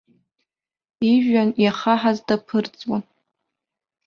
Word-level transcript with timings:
Ижәҩан 1.11 1.49
иахаҳаз 1.63 2.17
даԥырҵуан. 2.27 3.03